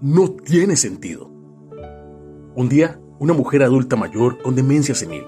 no 0.00 0.30
tiene 0.30 0.76
sentido. 0.76 1.30
Un 2.54 2.68
día, 2.68 3.00
una 3.18 3.32
mujer 3.32 3.62
adulta 3.62 3.96
mayor 3.96 4.40
con 4.42 4.54
demencia 4.54 4.94
senil 4.94 5.24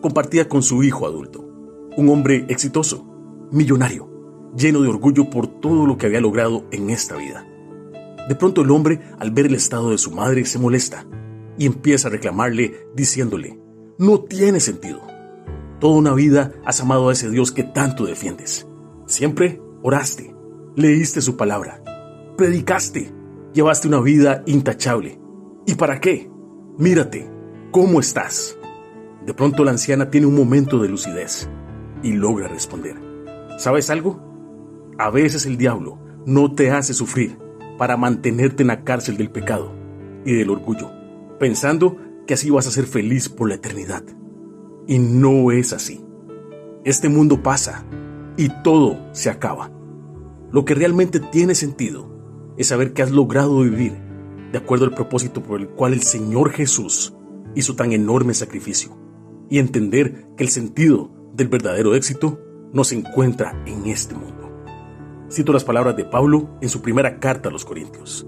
compartía 0.00 0.48
con 0.48 0.62
su 0.62 0.82
hijo 0.82 1.06
adulto, 1.06 1.48
un 1.96 2.08
hombre 2.08 2.44
exitoso, 2.48 3.06
millonario, 3.52 4.10
lleno 4.56 4.82
de 4.82 4.88
orgullo 4.88 5.30
por 5.30 5.46
todo 5.46 5.86
lo 5.86 5.96
que 5.96 6.06
había 6.06 6.20
logrado 6.20 6.64
en 6.72 6.90
esta 6.90 7.16
vida. 7.16 7.46
De 8.28 8.34
pronto 8.34 8.62
el 8.62 8.70
hombre, 8.70 9.00
al 9.18 9.30
ver 9.30 9.46
el 9.46 9.54
estado 9.54 9.90
de 9.90 9.98
su 9.98 10.10
madre, 10.10 10.44
se 10.44 10.58
molesta 10.58 11.06
y 11.56 11.66
empieza 11.66 12.08
a 12.08 12.10
reclamarle 12.10 12.86
diciéndole, 12.94 13.58
no 13.98 14.20
tiene 14.20 14.60
sentido. 14.60 15.00
Toda 15.80 15.96
una 15.96 16.14
vida 16.14 16.52
has 16.64 16.80
amado 16.80 17.08
a 17.08 17.12
ese 17.12 17.30
Dios 17.30 17.52
que 17.52 17.62
tanto 17.62 18.04
defiendes. 18.04 18.66
Siempre 19.06 19.60
oraste, 19.82 20.34
leíste 20.76 21.20
su 21.20 21.36
palabra, 21.36 21.82
predicaste, 22.36 23.12
llevaste 23.52 23.88
una 23.88 24.00
vida 24.00 24.42
intachable. 24.46 25.18
¿Y 25.66 25.74
para 25.74 26.00
qué? 26.00 26.30
Mírate, 26.78 27.30
¿cómo 27.70 28.00
estás? 28.00 28.56
De 29.26 29.34
pronto 29.34 29.64
la 29.64 29.70
anciana 29.70 30.10
tiene 30.10 30.26
un 30.26 30.34
momento 30.34 30.78
de 30.80 30.88
lucidez 30.88 31.48
y 32.02 32.12
logra 32.12 32.48
responder. 32.48 32.96
¿Sabes 33.58 33.90
algo? 33.90 34.20
A 34.98 35.10
veces 35.10 35.46
el 35.46 35.56
diablo 35.56 35.98
no 36.26 36.54
te 36.54 36.70
hace 36.70 36.94
sufrir 36.94 37.38
para 37.78 37.96
mantenerte 37.96 38.62
en 38.62 38.68
la 38.68 38.84
cárcel 38.84 39.16
del 39.16 39.30
pecado 39.30 39.72
y 40.24 40.34
del 40.34 40.50
orgullo, 40.50 40.90
pensando 41.38 41.96
que 42.26 42.34
así 42.34 42.50
vas 42.50 42.66
a 42.66 42.70
ser 42.70 42.86
feliz 42.86 43.28
por 43.28 43.48
la 43.48 43.56
eternidad. 43.56 44.02
Y 44.86 44.98
no 44.98 45.52
es 45.52 45.72
así. 45.72 46.04
Este 46.84 47.08
mundo 47.08 47.42
pasa 47.42 47.84
y 48.36 48.48
todo 48.62 48.98
se 49.12 49.30
acaba. 49.30 49.70
Lo 50.50 50.64
que 50.64 50.74
realmente 50.74 51.20
tiene 51.20 51.54
sentido 51.54 52.12
es 52.56 52.68
saber 52.68 52.92
que 52.92 53.02
has 53.02 53.10
logrado 53.10 53.60
vivir 53.60 53.92
de 54.52 54.58
acuerdo 54.58 54.84
al 54.84 54.94
propósito 54.94 55.42
por 55.42 55.60
el 55.60 55.68
cual 55.68 55.94
el 55.94 56.02
Señor 56.02 56.50
Jesús 56.50 57.14
hizo 57.54 57.74
tan 57.74 57.92
enorme 57.92 58.34
sacrificio 58.34 58.96
y 59.48 59.58
entender 59.58 60.26
que 60.36 60.44
el 60.44 60.50
sentido 60.50 61.10
del 61.34 61.48
verdadero 61.48 61.94
éxito 61.94 62.38
no 62.72 62.84
se 62.84 62.96
encuentra 62.96 63.62
en 63.66 63.86
este 63.86 64.14
mundo. 64.14 64.50
Cito 65.30 65.52
las 65.52 65.64
palabras 65.64 65.96
de 65.96 66.04
Pablo 66.04 66.58
en 66.60 66.68
su 66.68 66.82
primera 66.82 67.18
carta 67.18 67.48
a 67.48 67.52
los 67.52 67.64
Corintios. 67.64 68.26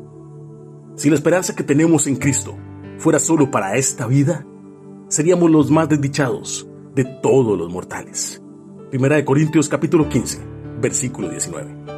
Si 0.97 1.11
la 1.11 1.17
esperanza 1.17 1.55
que 1.55 1.63
tenemos 1.63 2.07
en 2.07 2.17
Cristo 2.17 2.57
fuera 2.99 3.19
solo 3.19 3.51
para 3.51 3.77
esta 3.77 4.07
vida, 4.07 4.47
seríamos 5.09 5.51
los 5.51 5.71
más 5.71 5.89
desdichados 5.89 6.67
de 6.95 7.05
todos 7.05 7.59
los 7.59 7.71
mortales. 7.71 8.43
Primera 8.91 9.17
de 9.17 9.25
Corintios 9.25 9.69
capítulo 9.69 10.09
15, 10.09 10.41
versículo 10.81 11.29
19. 11.29 11.94